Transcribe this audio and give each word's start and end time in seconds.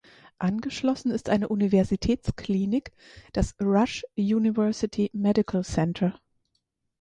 Angeschlossen 0.39 1.11
ist 1.11 1.29
eine 1.29 1.47
Universitätsklinik, 1.49 2.91
das 3.33 3.55
"Rush 3.61 4.03
University 4.17 5.11
Medical 5.13 5.63
Center". 5.63 6.19